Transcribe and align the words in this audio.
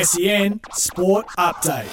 SEN 0.00 0.58
Sport 0.72 1.26
Update. 1.36 1.86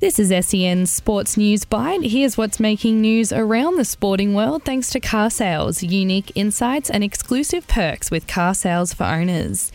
This 0.00 0.18
is 0.18 0.32
SEN 0.46 0.86
Sports 0.86 1.36
News 1.36 1.66
Bite. 1.66 2.02
Here's 2.02 2.38
what's 2.38 2.58
making 2.58 3.02
news 3.02 3.32
around 3.32 3.76
the 3.76 3.84
sporting 3.84 4.32
world 4.32 4.64
thanks 4.64 4.88
to 4.92 5.00
carsales, 5.00 5.86
unique 5.86 6.32
insights, 6.34 6.88
and 6.88 7.04
exclusive 7.04 7.68
perks 7.68 8.10
with 8.10 8.26
carsales 8.26 8.94
for 8.94 9.04
owners. 9.04 9.72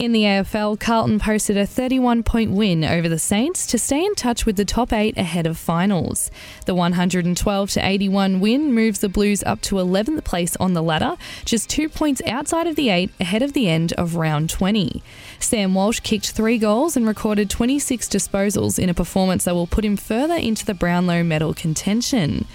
In 0.00 0.12
the 0.12 0.22
AFL, 0.22 0.80
Carlton 0.80 1.18
posted 1.18 1.58
a 1.58 1.66
31 1.66 2.22
point 2.22 2.52
win 2.52 2.84
over 2.84 3.06
the 3.06 3.18
Saints 3.18 3.66
to 3.66 3.76
stay 3.76 4.02
in 4.02 4.14
touch 4.14 4.46
with 4.46 4.56
the 4.56 4.64
top 4.64 4.94
eight 4.94 5.18
ahead 5.18 5.46
of 5.46 5.58
finals. 5.58 6.30
The 6.64 6.74
112 6.74 7.76
81 7.76 8.40
win 8.40 8.72
moves 8.72 9.00
the 9.00 9.10
Blues 9.10 9.42
up 9.42 9.60
to 9.60 9.74
11th 9.74 10.24
place 10.24 10.56
on 10.56 10.72
the 10.72 10.82
ladder, 10.82 11.16
just 11.44 11.68
two 11.68 11.90
points 11.90 12.22
outside 12.26 12.66
of 12.66 12.76
the 12.76 12.88
eight 12.88 13.10
ahead 13.20 13.42
of 13.42 13.52
the 13.52 13.68
end 13.68 13.92
of 13.92 14.14
round 14.14 14.48
20. 14.48 15.02
Sam 15.38 15.74
Walsh 15.74 16.00
kicked 16.00 16.30
three 16.30 16.56
goals 16.56 16.96
and 16.96 17.06
recorded 17.06 17.50
26 17.50 18.08
disposals 18.08 18.78
in 18.78 18.88
a 18.88 18.94
performance 18.94 19.44
that 19.44 19.54
will 19.54 19.66
put 19.66 19.84
him 19.84 19.98
further 19.98 20.36
into 20.36 20.64
the 20.64 20.72
Brownlow 20.72 21.22
medal 21.24 21.52
contention. 21.52 22.46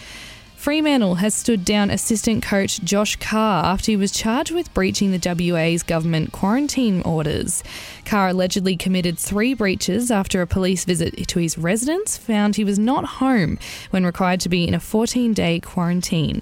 Fremantle 0.66 1.14
has 1.14 1.36
stood 1.36 1.64
down 1.64 1.92
assistant 1.92 2.42
coach 2.42 2.82
Josh 2.82 3.18
Carr 3.18 3.64
after 3.66 3.92
he 3.92 3.96
was 3.96 4.12
charged 4.12 4.50
with 4.50 4.74
breaching 4.74 5.12
the 5.12 5.52
WA's 5.54 5.84
government 5.84 6.32
quarantine 6.32 7.04
orders. 7.04 7.64
Carr 8.04 8.30
allegedly 8.30 8.76
committed 8.76 9.20
three 9.20 9.54
breaches 9.54 10.10
after 10.10 10.42
a 10.42 10.48
police 10.48 10.84
visit 10.84 11.28
to 11.28 11.38
his 11.38 11.56
residence 11.56 12.18
found 12.18 12.56
he 12.56 12.64
was 12.64 12.80
not 12.80 13.06
home 13.06 13.60
when 13.92 14.08
required 14.08 14.40
to 14.40 14.50
be 14.50 14.68
in 14.68 14.74
a 14.74 14.80
14 14.80 15.34
day 15.36 15.60
quarantine. 15.60 16.42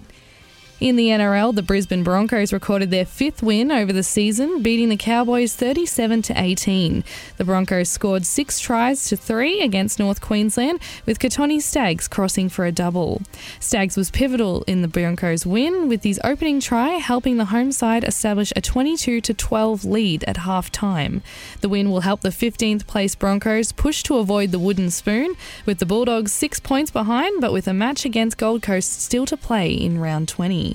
In 0.84 0.98
the 0.98 1.08
NRL, 1.08 1.56
the 1.56 1.64
Brisbane 1.64 2.04
Broncos 2.04 2.52
recorded 2.52 2.92
their 2.92 3.06
fifth 3.06 3.42
win 3.42 3.72
over 3.72 3.94
the 3.94 4.04
season, 4.04 4.62
beating 4.62 4.90
the 4.90 4.98
Cowboys 4.98 5.56
37 5.56 6.24
to 6.24 6.34
18. 6.36 7.06
The 7.38 7.46
Broncos 7.46 7.88
scored 7.88 8.26
six 8.26 8.60
tries 8.60 9.06
to 9.06 9.16
three 9.16 9.62
against 9.62 9.98
North 9.98 10.20
Queensland, 10.20 10.82
with 11.06 11.20
Kotoni 11.20 11.62
Staggs 11.62 12.10
crossing 12.10 12.50
for 12.50 12.66
a 12.66 12.74
double. 12.74 13.22
Staggs 13.62 13.96
was 13.96 14.12
pivotal 14.12 14.66
in 14.68 14.82
the 14.82 14.90
Broncos' 14.90 15.46
win, 15.46 15.88
with 15.88 16.04
his 16.04 16.20
opening 16.22 16.60
try 16.60 16.96
helping 16.96 17.38
the 17.38 17.46
home 17.46 17.72
side 17.72 18.04
establish 18.04 18.52
a 18.54 18.60
22 18.60 19.22
to 19.22 19.34
12 19.34 19.86
lead 19.86 20.26
at 20.26 20.36
half 20.36 20.70
time. 20.70 21.22
The 21.62 21.70
win 21.70 21.92
will 21.92 22.02
help 22.02 22.20
the 22.20 22.28
15th 22.28 22.88
place 22.88 23.16
Broncos 23.16 23.72
push 23.72 24.04
to 24.04 24.18
avoid 24.18 24.52
the 24.52 24.60
wooden 24.60 24.92
spoon, 24.92 25.36
with 25.66 25.80
the 25.80 25.86
Bulldogs 25.86 26.34
six 26.34 26.60
points 26.60 26.92
behind, 26.92 27.40
but 27.40 27.54
with 27.54 27.70
a 27.70 27.74
match 27.74 28.04
against 28.04 28.38
Gold 28.38 28.62
Coast 28.62 29.02
still 29.02 29.26
to 29.28 29.38
play 29.38 29.72
in 29.72 29.98
round 30.02 30.28
20. 30.28 30.73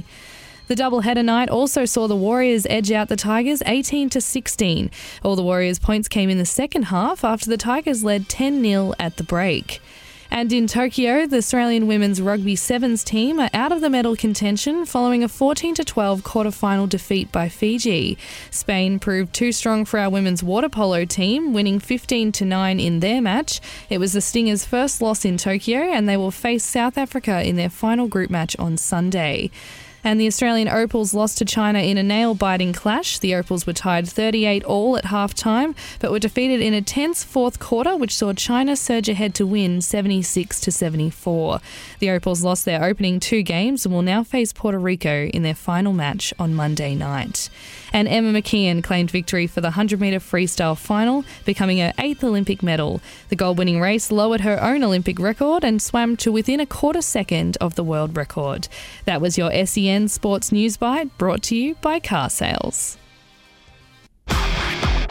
The 0.68 0.74
doubleheader 0.74 1.24
night 1.24 1.48
also 1.48 1.86
saw 1.86 2.06
the 2.06 2.14
Warriors 2.14 2.66
edge 2.68 2.92
out 2.92 3.08
the 3.08 3.16
Tigers 3.16 3.62
18 3.64 4.10
to 4.10 4.20
16. 4.20 4.90
All 5.24 5.34
the 5.34 5.42
Warriors' 5.42 5.78
points 5.78 6.08
came 6.08 6.28
in 6.28 6.36
the 6.36 6.44
second 6.44 6.84
half 6.84 7.24
after 7.24 7.48
the 7.48 7.56
Tigers 7.56 8.04
led 8.04 8.28
10 8.28 8.62
0 8.62 8.92
at 8.98 9.16
the 9.16 9.24
break. 9.24 9.80
And 10.30 10.52
in 10.52 10.66
Tokyo, 10.66 11.26
the 11.26 11.38
Australian 11.38 11.86
women's 11.86 12.20
rugby 12.20 12.54
sevens 12.54 13.02
team 13.02 13.40
are 13.40 13.48
out 13.54 13.72
of 13.72 13.80
the 13.80 13.88
medal 13.88 14.14
contention 14.14 14.84
following 14.84 15.24
a 15.24 15.28
14 15.28 15.74
12 15.74 16.22
quarter-final 16.22 16.86
defeat 16.86 17.32
by 17.32 17.48
Fiji. 17.48 18.18
Spain 18.50 18.98
proved 18.98 19.32
too 19.32 19.52
strong 19.52 19.86
for 19.86 19.98
our 19.98 20.10
women's 20.10 20.42
water 20.42 20.68
polo 20.68 21.06
team, 21.06 21.54
winning 21.54 21.78
15 21.78 22.32
9 22.42 22.80
in 22.80 23.00
their 23.00 23.22
match. 23.22 23.60
It 23.88 23.98
was 23.98 24.12
the 24.12 24.20
Stingers' 24.20 24.66
first 24.66 25.00
loss 25.00 25.24
in 25.24 25.38
Tokyo, 25.38 25.78
and 25.78 26.06
they 26.06 26.18
will 26.18 26.30
face 26.30 26.62
South 26.62 26.98
Africa 26.98 27.42
in 27.42 27.56
their 27.56 27.70
final 27.70 28.06
group 28.06 28.28
match 28.28 28.54
on 28.58 28.76
Sunday. 28.76 29.50
And 30.04 30.20
the 30.20 30.26
Australian 30.26 30.68
Opals 30.68 31.12
lost 31.12 31.38
to 31.38 31.44
China 31.44 31.80
in 31.80 31.98
a 31.98 32.02
nail 32.02 32.34
biting 32.34 32.72
clash. 32.72 33.18
The 33.18 33.34
Opals 33.34 33.66
were 33.66 33.72
tied 33.72 34.08
38 34.08 34.64
all 34.64 34.96
at 34.96 35.06
half 35.06 35.34
time, 35.34 35.74
but 35.98 36.10
were 36.10 36.18
defeated 36.18 36.60
in 36.60 36.72
a 36.72 36.80
tense 36.80 37.24
fourth 37.24 37.58
quarter, 37.58 37.96
which 37.96 38.14
saw 38.14 38.32
China 38.32 38.76
surge 38.76 39.08
ahead 39.08 39.34
to 39.34 39.46
win 39.46 39.80
76 39.80 40.60
to 40.60 40.70
74. 40.70 41.60
The 41.98 42.10
Opals 42.10 42.44
lost 42.44 42.64
their 42.64 42.84
opening 42.84 43.18
two 43.18 43.42
games 43.42 43.84
and 43.84 43.94
will 43.94 44.02
now 44.02 44.22
face 44.22 44.52
Puerto 44.52 44.78
Rico 44.78 45.26
in 45.26 45.42
their 45.42 45.54
final 45.54 45.92
match 45.92 46.32
on 46.38 46.54
Monday 46.54 46.94
night. 46.94 47.50
And 47.92 48.06
Emma 48.06 48.38
McKeon 48.38 48.84
claimed 48.84 49.10
victory 49.10 49.46
for 49.46 49.60
the 49.60 49.68
100 49.68 50.00
metre 50.00 50.18
freestyle 50.18 50.76
final, 50.76 51.24
becoming 51.44 51.78
her 51.78 51.92
eighth 51.98 52.22
Olympic 52.22 52.62
medal. 52.62 53.00
The 53.30 53.36
gold 53.36 53.58
winning 53.58 53.80
race 53.80 54.12
lowered 54.12 54.42
her 54.42 54.62
own 54.62 54.84
Olympic 54.84 55.18
record 55.18 55.64
and 55.64 55.80
swam 55.80 56.16
to 56.18 56.30
within 56.30 56.60
a 56.60 56.66
quarter 56.66 57.02
second 57.02 57.56
of 57.60 57.74
the 57.74 57.84
world 57.84 58.16
record. 58.16 58.68
That 59.04 59.20
was 59.20 59.38
your 59.38 59.50
SEN 59.88 60.06
Sports 60.06 60.52
News 60.52 60.76
Bite 60.76 61.16
brought 61.16 61.42
to 61.44 61.56
you 61.56 61.74
by 61.76 61.98
carsales. 61.98 62.98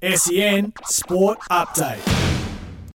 SEN 0.04 0.72
Sport 0.86 1.40
Update. 1.50 2.17